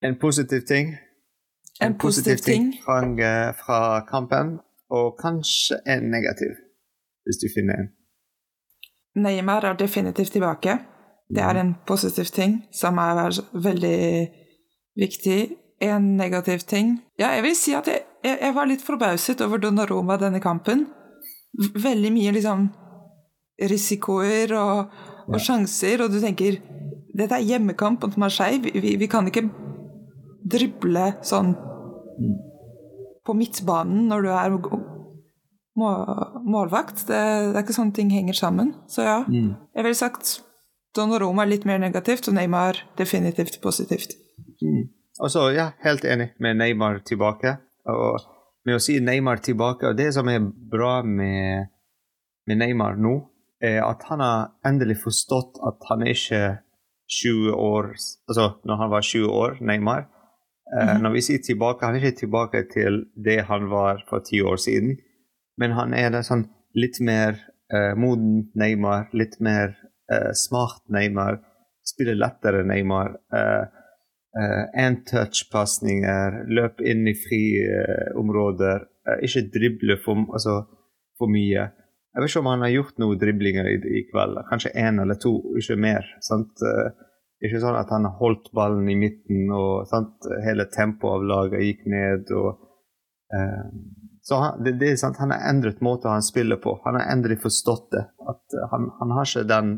En 0.04 0.18
positiv 0.20 0.60
ting. 0.68 0.96
En 1.80 1.98
positiv 1.98 2.36
ting. 2.36 2.74
fra, 2.84 3.00
eh, 3.02 3.54
fra 3.54 4.04
kampen, 4.10 4.58
og 4.90 5.16
kanskje 5.18 5.80
en 5.86 6.10
negativ, 6.10 6.52
hvis 7.24 7.38
du 7.42 7.48
finner 7.54 7.74
en. 7.74 7.88
Neymar 9.14 9.64
er 9.64 9.72
definitivt 9.72 10.32
tilbake. 10.32 10.78
Det 11.34 11.42
er 11.42 11.60
en 11.60 11.74
positiv 11.86 12.24
ting 12.24 12.64
som 12.72 12.98
er 12.98 13.40
veldig 13.52 14.28
viktig. 14.96 15.56
En 15.80 16.16
negativ 16.16 16.58
ting 16.58 17.00
Ja, 17.18 17.28
jeg 17.34 17.42
vil 17.42 17.56
si 17.56 17.72
at 17.74 17.86
jeg, 17.86 18.00
jeg, 18.24 18.38
jeg 18.40 18.54
var 18.54 18.64
litt 18.64 18.82
forbauset 18.82 19.40
over 19.40 19.58
Donnaroma 19.58 20.16
denne 20.16 20.40
kampen. 20.40 20.86
Veldig 21.74 22.12
mye 22.12 22.32
liksom 22.32 22.68
risikoer 23.62 24.54
og, 24.54 24.94
og 25.26 25.40
sjanser, 25.40 26.02
og 26.02 26.12
du 26.14 26.20
tenker 26.20 26.60
Dette 27.18 27.34
er 27.34 27.46
hjemmekamp 27.46 28.02
mot 28.02 28.16
Marseille. 28.16 28.62
Vi, 28.62 28.80
vi, 28.80 28.96
vi 28.96 29.06
kan 29.06 29.26
ikke 29.26 29.48
drible 30.44 31.14
sånn 31.24 31.54
på 33.24 33.36
midtbanen 33.36 34.08
når 34.10 34.26
du 34.26 34.32
er 34.36 34.56
målvakt. 35.74 37.06
Det, 37.08 37.20
det 37.50 37.56
er 37.56 37.62
ikke 37.64 37.76
sånne 37.76 37.96
ting 37.96 38.12
henger 38.14 38.36
sammen. 38.38 38.74
Så 38.90 39.06
ja, 39.06 39.22
jeg 39.28 39.86
ville 39.86 39.98
sagt 39.98 40.36
Donnaroma 40.94 41.42
er 41.42 41.50
litt 41.50 41.64
mer 41.66 41.80
negativt, 41.82 42.28
og 42.30 42.36
Neymar 42.36 42.78
definitivt 42.98 43.58
positivt. 43.62 44.14
Og 45.18 45.30
så, 45.30 45.48
ja, 45.54 45.72
helt 45.82 46.04
enig 46.06 46.30
med 46.42 46.60
Neymar 46.60 47.00
tilbake. 47.06 47.56
Og 47.90 48.22
med 48.64 48.78
å 48.78 48.82
si 48.82 49.00
Neymar 49.02 49.42
tilbake, 49.44 49.90
og 49.90 49.98
det 49.98 50.12
som 50.14 50.30
er 50.30 50.44
bra 50.44 51.00
med, 51.02 51.72
med 52.46 52.60
Neymar 52.62 52.98
nå, 53.00 53.16
er 53.64 53.80
at 53.82 54.04
han 54.10 54.22
har 54.22 54.52
endelig 54.66 55.00
forstått 55.02 55.58
at 55.66 55.86
han 55.90 56.04
er 56.04 56.12
ikke 56.12 56.42
20 57.14 57.52
år 57.52 57.90
Altså 58.28 58.46
når 58.64 58.78
han 58.80 58.90
var 58.90 59.04
20 59.04 59.28
år, 59.28 59.56
Neymar. 59.60 60.06
Eh, 60.72 61.00
Når 61.02 61.12
vi 61.12 61.22
sier 61.22 61.42
tilbake, 61.44 61.84
han 61.84 61.96
er 61.96 62.04
ikke 62.04 62.24
tilbake 62.24 62.64
til 62.72 63.02
det 63.24 63.44
han 63.50 63.68
var 63.70 64.04
for 64.08 64.24
ti 64.24 64.40
år 64.42 64.56
siden, 64.56 64.96
men 65.60 65.76
han 65.76 65.92
er 65.94 66.16
sånn 66.26 66.48
litt 66.74 66.98
mer 67.04 67.36
uh, 67.70 67.92
moden 67.94 68.48
Neymar, 68.58 69.12
litt 69.14 69.36
mer 69.44 69.76
uh, 70.10 70.32
smart 70.34 70.82
Neymar, 70.90 71.38
spiller 71.86 72.18
lettere 72.18 72.64
Neymar. 72.66 73.14
Uh, 73.30 73.66
touch-pasninger, 75.06 76.40
løp 76.50 76.80
inn 76.82 77.06
i 77.06 77.14
friområder, 77.14 78.88
ikke 79.22 79.44
drible 79.54 79.94
for, 80.02 80.24
altså, 80.34 80.56
for 81.14 81.30
mye. 81.30 81.68
Jeg 81.70 82.22
vet 82.22 82.32
ikke 82.32 82.42
om 82.42 82.50
han 82.50 82.64
har 82.66 82.72
gjort 82.72 82.98
noen 82.98 83.20
driblinger 83.20 83.68
i, 83.70 83.76
i 83.78 84.02
kveld. 84.08 84.40
Kanskje 84.50 84.74
én 84.74 84.98
eller 85.02 85.20
to, 85.22 85.36
ikke 85.60 85.78
mer. 85.78 86.10
Sant? 86.26 86.58
Uh, 86.66 86.90
ikke 87.44 87.60
sånn 87.62 87.76
at 87.78 87.90
han 87.92 88.08
holdt 88.18 88.50
ballen 88.56 88.88
i 88.88 88.96
midten, 88.98 89.50
og 89.52 89.86
sant? 89.90 90.26
hele 90.44 90.64
tempoet 90.72 91.18
av 91.18 91.26
laget 91.30 91.64
gikk 91.66 91.84
ned. 91.92 92.32
Og, 92.36 92.58
eh, 93.36 93.66
så 94.24 94.38
han, 94.40 94.62
det, 94.64 94.76
det 94.80 94.92
er 94.92 95.00
sant, 95.00 95.18
han 95.20 95.34
har 95.34 95.44
endret 95.50 95.82
måten 95.84 96.10
han 96.14 96.24
spiller 96.24 96.56
på. 96.62 96.78
Han 96.86 96.96
har 97.00 97.10
endelig 97.12 97.40
forstått 97.42 97.90
det. 97.92 98.04
At 98.30 98.58
han, 98.72 98.88
han 99.00 99.12
har 99.16 99.28
ikke 99.28 99.44
den 99.50 99.74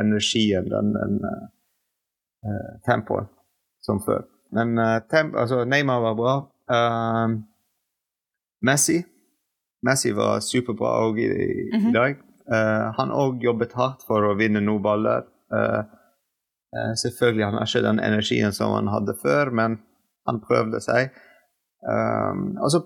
energien, 0.00 0.70
den, 0.72 0.94
den 0.96 1.18
tempoen 2.86 3.26
som 3.84 4.00
før. 4.00 4.24
Men 4.56 4.78
uh, 4.78 4.98
temp, 5.10 5.34
altså, 5.36 5.64
Neymar 5.68 6.00
var 6.00 6.14
bra. 6.18 6.34
Uh, 6.70 7.36
Messi 8.66 9.02
Messi 9.86 10.12
var 10.12 10.40
superbra 10.44 10.90
òg 11.06 11.20
i, 11.22 11.28
i, 11.28 11.68
Mhm. 11.76 11.88
i 11.88 11.92
dag. 11.92 12.18
Uh, 12.50 12.90
han 12.96 13.12
òg 13.14 13.44
jobbet 13.44 13.72
hardt 13.78 14.02
for 14.08 14.24
å 14.26 14.34
vinne 14.38 14.60
noen 14.64 14.82
baller. 14.82 15.28
Selvfølgelig 17.02 17.44
han 17.44 17.58
har 17.58 17.66
ikke 17.66 17.86
den 17.86 18.00
energien 18.00 18.52
som 18.54 18.74
han 18.76 18.90
hadde 18.92 19.16
før, 19.22 19.50
men 19.50 19.78
han 20.28 20.40
prøvde 20.44 20.80
seg. 20.84 21.10
Um, 21.82 22.56
altså, 22.62 22.84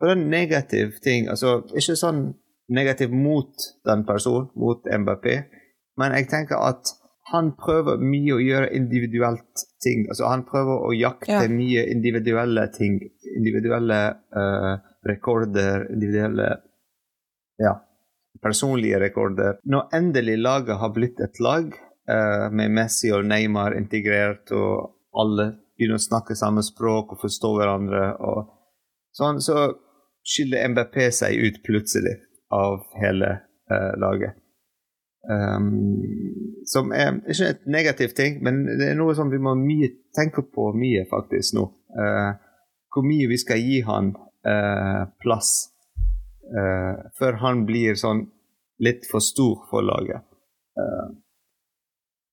bare 0.00 0.16
en 0.16 0.24
negativ 0.32 0.96
ting 1.04 1.28
altså, 1.30 1.60
Ikke 1.78 1.94
sånn 1.94 2.24
negativ 2.74 3.12
mot 3.14 3.52
den 3.86 4.02
personen, 4.08 4.48
mot 4.58 4.82
MBP, 4.82 5.26
men 6.00 6.16
jeg 6.16 6.26
tenker 6.32 6.58
at 6.58 6.90
han 7.30 7.52
prøver 7.58 8.00
mye 8.02 8.34
å 8.34 8.40
gjøre 8.42 8.70
individuelt 8.74 9.62
ting. 9.84 10.04
Altså, 10.10 10.26
han 10.30 10.42
prøver 10.48 10.86
å 10.86 10.90
jakte 10.94 11.30
Ja. 11.30 11.42
mye 11.50 11.84
individuelle 11.92 12.64
ting. 12.74 12.98
Individuelle 13.36 13.98
uh, 14.34 14.78
rekorder, 15.06 15.86
individuelle 15.94 16.48
ja, 17.62 17.76
personlige 18.42 18.98
rekorder. 19.02 19.60
Når 19.64 19.94
endelig 19.94 20.38
laget 20.38 20.80
har 20.80 20.94
blitt 20.96 21.20
et 21.20 21.38
lag, 21.40 21.70
eh, 22.10 22.46
med 22.52 22.74
Messi 22.74 23.12
og 23.14 23.26
Neymar 23.28 23.76
integrert, 23.78 24.50
og 24.52 24.96
alle 25.20 25.52
begynner 25.78 26.00
å 26.00 26.02
snakke 26.02 26.36
samme 26.38 26.64
språk 26.66 27.14
og 27.14 27.22
forstå 27.22 27.54
hverandre, 27.56 28.02
og 28.20 28.50
sånn, 29.16 29.40
så 29.40 29.70
skiller 30.26 30.68
MBP 30.68 30.98
seg 31.14 31.40
ut 31.40 31.62
plutselig 31.64 32.18
av 32.52 32.82
hele 33.00 33.30
uh, 33.72 33.94
laget. 33.98 34.36
Um, 35.30 36.00
som 36.68 36.92
er 36.96 37.18
ikke 37.28 37.48
et 37.54 37.66
negativt 37.68 38.16
ting, 38.18 38.38
men 38.44 38.62
det 38.66 38.90
er 38.90 38.98
noe 38.98 39.14
som 39.16 39.30
vi 39.32 39.40
må 39.42 39.54
mye, 39.58 39.90
tenke 40.16 40.44
på 40.44 40.70
mye 40.76 41.06
faktisk 41.10 41.56
nå. 41.58 41.66
Uh, 41.96 42.36
hvor 42.90 43.06
mye 43.06 43.28
vi 43.30 43.38
skal 43.40 43.62
gi 43.62 43.80
han 43.86 44.12
uh, 44.16 45.06
plass 45.22 45.70
uh, 46.50 47.08
før 47.18 47.40
han 47.44 47.64
blir 47.68 47.98
sånn 47.98 48.26
litt 48.80 49.06
for 49.10 49.24
stor 49.24 49.66
for 49.70 49.84
laget. 49.84 50.24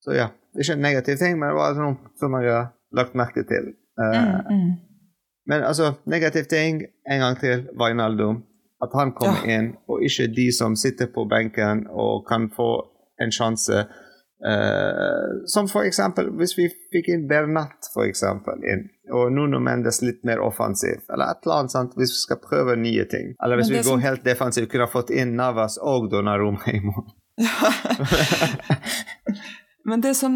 Så 0.07 0.15
ja, 0.15 0.27
det 0.55 0.63
ikke 0.63 0.77
en 0.77 0.85
negativ 0.87 1.17
ting, 1.19 1.35
men 1.39 1.49
det 1.51 1.57
var 1.59 1.75
noe 1.75 1.97
som 2.19 2.35
jeg 2.39 2.47
har 2.53 2.69
lagt 2.95 3.15
merke 3.19 3.43
til. 3.49 3.73
Mm, 3.99 4.37
mm. 4.47 4.69
Men 5.51 5.63
altså, 5.67 5.93
negativ 6.07 6.47
ting, 6.51 6.79
en 7.11 7.19
gang 7.23 7.35
til, 7.39 7.65
Vainaldo. 7.79 8.29
At 8.81 8.93
han 8.93 9.11
kommer 9.17 9.41
Ja. 9.43 9.57
inn, 9.57 9.71
og 9.89 10.03
ikke 10.05 10.27
de 10.35 10.47
som 10.53 10.75
sitter 10.79 11.07
på 11.11 11.25
benken 11.29 11.87
og 11.89 12.23
kan 12.29 12.47
få 12.55 12.69
en 13.19 13.31
sjanse. 13.31 13.87
Uh, 14.37 15.41
som 15.49 15.65
for 15.67 15.81
eksempel 15.81 16.27
hvis 16.37 16.51
vi 16.59 16.67
fikk 16.93 17.07
inn 17.09 17.23
Bernat 17.27 17.87
for 17.93 18.05
eksempel 18.05 18.61
inn, 18.69 18.83
og 19.09 19.31
Nuno 19.33 19.57
Mendes 19.59 19.97
litt 20.05 20.21
mer 20.29 20.37
offensiv, 20.45 21.01
eller 21.09 21.31
et 21.33 21.41
eller 21.43 21.57
annet 21.63 21.73
sånt, 21.73 21.95
hvis 21.97 22.13
vi 22.13 22.21
skal 22.27 22.37
prøve 22.43 22.75
nye 22.77 23.05
ting. 23.09 23.33
Eller 23.43 23.57
hvis 23.57 23.71
vi 23.73 23.81
går 23.81 23.97
som- 23.97 24.05
helt 24.05 24.23
defensivt, 24.23 24.69
kunne 24.69 24.85
ha 24.85 24.93
fått 24.93 25.09
inn 25.09 25.33
Navas 25.35 25.79
og 25.81 26.11
Donnarumma 26.11 26.61
i. 26.69 26.81
Men 29.87 30.01
det 30.03 30.13
som, 30.19 30.33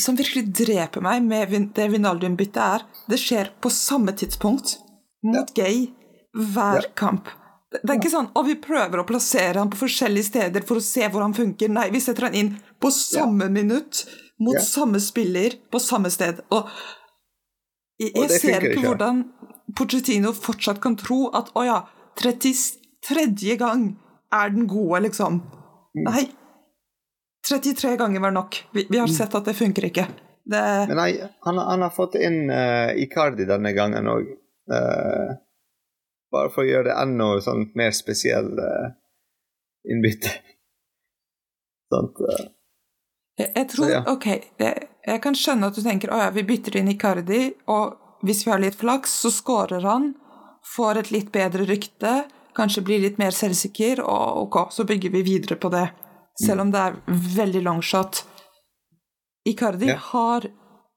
som 0.00 0.16
virkelig 0.16 0.46
dreper 0.56 1.02
meg 1.04 1.22
med 1.28 1.72
det 1.76 1.88
Vinaldum-byttet, 1.92 2.62
er 2.80 2.84
det 3.12 3.18
skjer 3.20 3.50
på 3.60 3.68
samme 3.72 4.14
tidspunkt 4.16 4.78
mot 5.26 5.50
Gay 5.56 5.90
hver 6.32 6.80
Ja. 6.82 6.92
kamp. 6.96 7.28
Det, 7.72 7.80
det 7.82 7.90
er 7.92 7.98
ikke 7.98 8.12
sånn 8.14 8.30
at 8.32 8.46
vi 8.46 8.54
prøver 8.62 9.02
å 9.02 9.06
plassere 9.08 9.58
han 9.58 9.68
på 9.72 9.80
forskjellige 9.82 10.28
steder 10.30 10.64
for 10.64 10.78
å 10.80 10.84
se 10.84 11.08
hvor 11.12 11.24
han 11.26 11.34
funker. 11.36 11.68
Nei, 11.68 11.88
vi 11.92 12.00
setter 12.00 12.28
han 12.28 12.34
inn 12.38 12.52
på 12.80 12.88
samme 12.94 13.48
minutt 13.52 14.04
mot 14.40 14.54
Ja. 14.56 14.62
samme 14.64 15.00
spiller 15.02 15.58
på 15.72 15.80
samme 15.82 16.08
sted. 16.14 16.40
Og 16.54 16.68
jeg, 18.00 18.12
jeg 18.14 18.22
og 18.22 18.30
ser 18.30 18.60
ikke 18.64 18.72
ikke. 18.78 18.86
hvordan 18.86 19.22
Pochettino 19.76 20.32
fortsatt 20.32 20.80
kan 20.80 20.96
tro 20.96 21.26
at 21.34 21.50
å 21.58 21.64
ja, 21.66 21.78
33. 22.16 23.56
gang 23.60 23.96
er 24.32 24.50
den 24.54 24.66
gode, 24.70 25.02
liksom. 25.08 25.42
Mm. 25.96 26.04
Nei. 26.06 26.26
33 27.48 27.96
ganger 28.00 28.20
var 28.20 28.34
nok. 28.34 28.58
Vi, 28.74 28.86
vi 28.90 28.98
har 28.98 29.10
sett 29.10 29.34
at 29.34 29.44
det 29.46 29.54
funker 29.54 29.88
ikke. 29.88 30.06
Det, 30.46 30.62
Men 30.90 30.98
nei, 30.98 31.10
han, 31.46 31.58
han 31.58 31.82
har 31.82 31.94
fått 31.94 32.14
inn 32.18 32.46
uh, 32.50 32.94
Icardi 32.94 33.46
denne 33.48 33.72
gangen 33.74 34.06
òg. 34.10 34.28
bare 36.32 36.50
for 36.50 36.64
å 36.64 36.66
gjøre 36.66 36.88
det 36.88 36.96
enda 36.98 37.28
sånn 37.42 37.68
mer 37.78 37.94
spesiell 37.94 38.50
uh, 38.58 38.90
innbytte. 39.90 40.32
Sånt, 41.92 42.18
uh. 42.18 42.46
jeg, 43.38 43.52
jeg 43.54 43.68
tror 43.72 43.84
Så 43.84 43.92
ja. 43.92 44.02
Ok, 44.10 44.26
jeg, 44.58 44.88
jeg 45.06 45.22
kan 45.22 45.38
skjønne 45.38 45.70
at 45.70 45.78
du 45.78 45.84
tenker 45.84 46.10
å 46.10 46.18
ja, 46.24 46.30
vi 46.34 46.46
bytter 46.46 46.80
inn 46.80 46.90
Icardi, 46.90 47.42
og 47.70 48.24
hvis 48.26 48.46
vi 48.46 48.52
har 48.52 48.62
litt 48.62 48.78
flaks, 48.78 49.12
så 49.22 49.30
scorer 49.30 49.86
han, 49.86 50.14
får 50.66 51.02
et 51.02 51.12
litt 51.14 51.30
bedre 51.34 51.66
rykte, 51.68 52.24
kanskje 52.56 52.82
blir 52.86 53.02
litt 53.04 53.20
mer 53.22 53.34
selvsikker, 53.36 54.02
og 54.02 54.46
ok, 54.46 54.58
så 54.74 54.86
bygger 54.88 55.12
vi 55.14 55.22
videre 55.26 55.58
på 55.60 55.70
det. 55.74 55.86
Selv 56.44 56.60
om 56.60 56.70
det 56.70 56.80
er 56.80 56.96
veldig 57.36 57.62
longshot. 57.64 58.24
Icardi 59.48 59.86
Ja. 59.88 59.96
har 59.96 60.46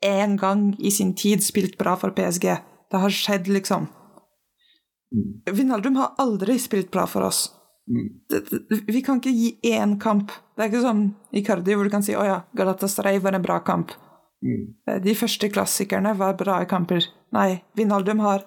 en 0.01 0.37
gang 0.37 0.75
i 0.79 0.91
sin 0.91 1.13
tid 1.15 1.43
spilt 1.43 1.77
bra 1.77 1.95
for 1.95 2.11
PSG. 2.11 2.57
Det 2.91 2.99
har 2.99 3.09
skjedd, 3.09 3.47
liksom. 3.47 3.87
Mm. 5.15 5.55
Vinaldum 5.55 5.95
har 5.95 6.15
aldri 6.17 6.59
spilt 6.59 6.91
bra 6.91 7.05
for 7.07 7.21
oss. 7.21 7.49
Mm. 7.89 8.09
Det, 8.29 8.49
det, 8.69 8.83
vi 8.87 9.01
kan 9.01 9.19
ikke 9.19 9.33
gi 9.33 9.59
én 9.63 9.99
kamp. 10.01 10.31
Det 10.55 10.63
er 10.63 10.69
ikke 10.69 10.81
som 10.81 11.15
Icardi, 11.33 11.73
hvor 11.75 11.83
du 11.83 11.89
kan 11.89 12.03
si 12.03 12.13
'Å 12.13 12.25
ja, 12.25 12.41
Galatasaray 12.55 13.19
var 13.19 13.33
en 13.33 13.41
bra 13.41 13.59
kamp'. 13.59 13.91
Mm. 14.43 15.01
De 15.03 15.13
første 15.15 15.49
klassikerne 15.51 16.15
var 16.17 16.33
bra 16.33 16.61
i 16.61 16.65
kamper. 16.65 17.03
Nei, 17.33 17.61
Vinaldum 17.75 18.19
har 18.19 18.43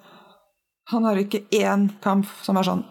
Han 0.90 1.04
har 1.04 1.14
ikke 1.16 1.46
én 1.52 1.88
kamp 2.02 2.26
som 2.42 2.56
er 2.56 2.62
sånn 2.62 2.84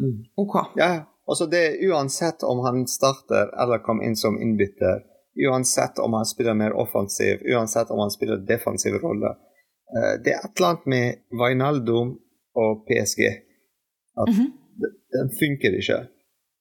Mm. 0.00 0.24
OK. 0.36 0.54
Ja, 0.76 1.04
altså 1.28 1.46
det 1.46 1.78
uansett 1.88 2.42
om 2.42 2.58
han 2.58 2.86
starter 2.86 3.62
eller 3.62 3.78
kommer 3.78 4.04
inn 4.04 4.16
som 4.16 4.42
innbytter, 4.42 5.02
uansett 5.48 5.98
om 5.98 6.12
han 6.12 6.26
spiller 6.26 6.54
mer 6.54 6.72
offensiv, 6.72 7.42
uansett 7.54 7.90
om 7.90 7.98
han 7.98 8.10
spiller 8.10 8.36
defensiv 8.36 8.94
rolle. 8.94 9.36
eh, 9.96 10.14
det 10.24 10.32
er 10.32 10.38
et 10.44 10.56
eller 10.56 10.68
annet 10.68 10.86
med 10.86 11.14
Wijnaldum 11.40 12.16
og 12.54 12.86
PSG. 12.86 13.22
At 14.22 14.28
mm 14.28 14.40
-hmm. 14.40 14.50
den 15.16 15.28
funker 15.40 15.78
ikke. 15.80 15.98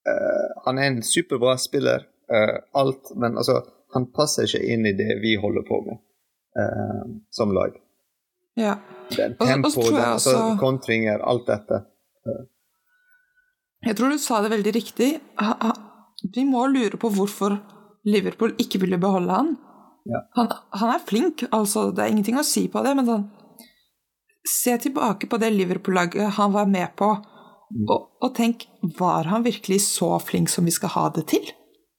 Eh, 0.09 0.47
han 0.65 0.77
er 0.77 0.88
en 0.88 1.03
superbra 1.03 1.57
spiller, 1.57 2.00
eh, 2.33 2.57
alt, 2.71 3.12
men 3.15 3.38
altså, 3.38 3.63
han 3.93 4.12
passer 4.12 4.43
ikke 4.43 4.65
inn 4.74 4.86
i 4.86 4.93
det 4.93 5.21
vi 5.21 5.36
holder 5.36 5.62
på 5.62 5.86
med 5.86 5.97
som 7.29 7.51
lag. 7.51 7.71
Ja. 8.55 8.75
Den 9.17 9.36
tempo, 9.36 9.81
den, 9.81 9.95
altså, 9.95 10.57
kontringer, 10.59 11.19
alt 11.19 11.47
dette. 11.47 11.83
Jeg 13.88 13.96
tror 13.98 14.12
du 14.13 14.20
sa 14.22 14.41
det 14.44 14.51
veldig 14.51 14.74
riktig. 14.75 15.10
Vi 16.36 16.44
må 16.48 16.65
lure 16.72 16.98
på 17.00 17.10
hvorfor 17.13 17.56
Liverpool 18.08 18.53
ikke 18.62 18.79
ville 18.84 19.00
beholde 19.01 19.32
han. 19.36 19.53
Ja. 20.08 20.22
Han, 20.38 20.51
han 20.79 20.94
er 20.96 21.01
flink, 21.03 21.44
altså, 21.51 21.89
det 21.91 22.03
er 22.06 22.13
ingenting 22.13 22.38
å 22.39 22.46
si 22.48 22.67
på 22.72 22.79
det, 22.86 22.94
men 22.96 23.08
sånn 23.10 23.25
Se 24.48 24.77
tilbake 24.79 25.27
på 25.27 25.36
det 25.41 25.50
Liverpool-laget 25.51 26.38
han 26.38 26.53
var 26.53 26.70
med 26.72 26.94
på, 26.96 27.10
og, 27.91 28.06
og 28.24 28.29
tenk 28.38 28.63
Var 28.96 29.27
han 29.27 29.44
virkelig 29.44 29.82
så 29.89 30.13
flink 30.24 30.48
som 30.48 30.63
vi 30.63 30.72
skal 30.72 30.94
ha 30.94 31.03
det 31.17 31.25
til? 31.34 31.50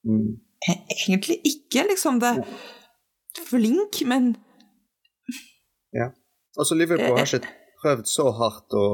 Mm. 0.09 0.38
E- 0.73 0.78
Egentlig 0.95 1.37
ikke, 1.45 1.85
liksom. 1.90 2.23
det 2.25 2.33
Flink, 3.50 4.00
men 4.09 4.30
Ja. 5.92 6.09
Altså 6.57 6.75
Liverpool 6.80 7.18
har 7.21 7.28
ikke 7.28 7.52
prøvd 7.83 8.09
så 8.09 8.30
hardt 8.40 8.73
å 8.80 8.87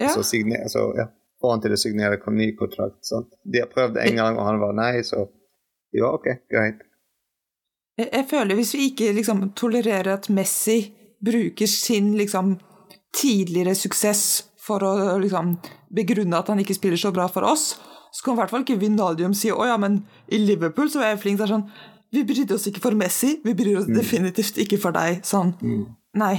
Ja. 0.00 0.08
altså, 0.10 0.26
signere, 0.26 0.66
altså, 0.66 0.82
ja, 0.98 1.06
få 1.40 1.52
han 1.52 1.62
til 1.64 1.74
å 1.74 1.78
signere 1.80 2.18
en 2.18 2.36
ny 2.38 2.50
kontrakt. 2.58 3.02
Sant? 3.06 3.34
De 3.44 3.60
har 3.62 3.70
prøvd 3.72 3.98
en 4.02 4.20
gang, 4.20 4.38
og 4.38 4.46
han 4.48 4.60
var 4.62 4.76
nei, 4.76 5.00
så 5.04 5.26
ja, 5.96 6.10
OK, 6.12 6.28
greit. 6.52 6.82
Jeg, 7.96 8.10
jeg 8.12 8.26
føler 8.28 8.58
hvis 8.58 8.74
vi 8.76 8.90
ikke 8.90 9.12
liksom 9.16 9.50
tolererer 9.56 10.16
at 10.18 10.28
Messi 10.32 10.80
bruker 11.24 11.68
sin 11.70 12.12
liksom 12.18 12.56
tidligere 13.16 13.72
suksess 13.78 14.22
for 14.60 14.82
å 14.84 15.16
liksom 15.22 15.54
begrunne 15.96 16.36
at 16.36 16.50
han 16.52 16.60
ikke 16.60 16.76
spiller 16.76 17.00
så 17.00 17.12
bra 17.14 17.28
for 17.32 17.46
oss, 17.48 17.70
så 18.12 18.24
kan 18.24 18.36
i 18.36 18.40
hvert 18.40 18.52
fall 18.52 18.64
ikke 18.64 18.78
Vinaldium 18.80 19.32
si 19.36 19.52
å 19.52 19.64
ja, 19.68 19.76
men 19.80 20.02
i 20.32 20.40
Liverpool 20.42 20.90
så 20.92 21.00
var 21.02 21.12
jeg 21.14 21.22
flink. 21.22 21.38
Det 21.40 21.46
er 21.46 21.52
sånn 21.54 21.68
Vi 22.14 22.22
brydde 22.24 22.54
oss 22.56 22.66
ikke 22.70 22.80
for 22.84 22.96
Messi, 22.96 23.34
vi 23.44 23.52
bryr 23.58 23.80
oss 23.80 23.88
definitivt 23.90 24.56
ikke 24.62 24.78
for 24.80 24.94
deg. 24.96 25.18
Sånn. 25.26 25.54
Nei. 26.16 26.34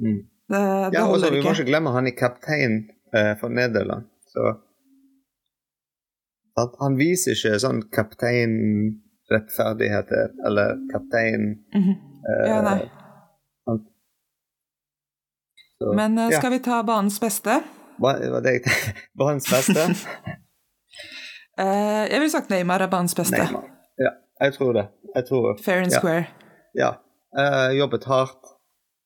Mm. 0.00 0.20
Det, 0.48 0.60
det 0.60 0.96
Ja, 0.96 1.02
også, 1.04 1.10
holder 1.10 1.34
vi 1.34 1.40
må 1.42 1.50
ikke. 1.50 1.56
ikke 1.58 1.70
glemme 1.72 1.92
han 1.92 2.08
er 2.08 2.14
kaptein 2.16 2.76
eh, 3.14 3.34
for 3.40 3.48
Nederland, 3.48 4.04
så 4.26 4.54
Han 6.80 6.96
viser 6.98 7.32
ikke 7.36 7.58
sånn 7.62 7.82
kapteinrettferdigheter, 7.94 10.32
eller 10.46 10.74
kaptein 10.92 11.44
Mhm. 11.74 11.92
eh, 12.26 12.48
Ja, 12.50 12.62
nei. 12.62 12.90
Så, 15.78 15.92
Men 15.94 16.16
ja, 16.18 16.30
skal 16.40 16.50
vi 16.50 16.58
ta 16.58 16.82
banens 16.82 17.20
beste? 17.20 17.60
hva, 18.00 18.16
hva 18.18 18.40
det. 18.42 18.62
Banens 19.18 19.46
beste? 19.50 19.80
uh, 21.60 22.04
jeg 22.10 22.20
ville 22.20 22.30
sagt 22.30 22.50
Neymar 22.50 22.80
er 22.82 22.88
banens 22.90 23.14
beste. 23.14 23.36
Neymar. 23.38 23.64
Ja, 23.98 24.10
jeg 24.40 24.52
tror 24.58 24.72
det. 24.74 24.88
Jeg 25.14 25.24
tror 25.28 25.56
Fair 25.64 25.82
and 25.82 25.92
Ja. 25.92 25.98
square. 26.00 26.26
Ja. 26.74 26.90
Uh, 27.38 27.70
jobbet 27.78 28.04
hardt, 28.04 28.44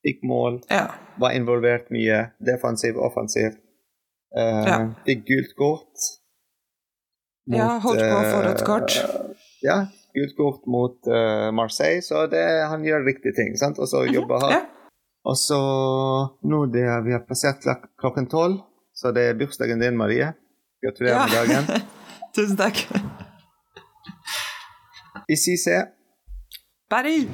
fikk 0.07 0.19
mål, 0.25 0.61
Ja. 0.71 0.87
var 1.21 1.31
involvert 1.37 1.91
mye, 1.91 2.31
defensiv, 2.41 2.97
offensiv. 2.97 3.51
Eh, 4.37 4.65
Ja. 4.69 4.77
Fikk 5.07 5.25
gult 5.29 5.55
kort. 5.59 6.09
Ja, 7.53 7.79
holdt 7.83 8.01
på 8.01 8.17
å 8.17 8.23
få 8.23 8.39
eh, 8.39 8.45
rødt 8.49 8.65
kort. 8.65 8.95
Ja, 9.63 9.79
gult 10.15 10.37
kort 10.39 10.67
mot 10.71 10.99
uh, 11.11 11.51
Marseille, 11.55 12.03
så 12.07 12.27
det, 12.31 12.43
han 12.71 12.85
gjør 12.87 13.05
riktige 13.07 13.35
ting. 13.37 13.57
sant? 13.59 13.79
Og 13.83 13.89
så 13.91 14.05
jobber 14.09 14.41
hardt. 14.41 14.53
Mhm. 14.53 14.61
ja. 14.63 14.69
Og 15.25 15.37
så 15.39 15.59
nå 16.51 16.65
det, 16.75 16.83
vi 17.07 17.13
har 17.15 17.21
passert 17.29 17.63
klokken 18.01 18.27
tolv, 18.27 18.59
så 18.95 19.13
det 19.15 19.23
er 19.31 19.37
bursdagen 19.39 19.79
din, 19.79 19.97
Marie. 19.97 20.33
Gratulerer 20.83 21.15
Ja. 21.15 21.27
med 21.27 21.37
dagen. 21.39 21.83
Tusen 22.35 22.57
takk. 22.59 22.87
I 25.31 25.37
CC 25.37 25.85
Barry! 26.91 27.29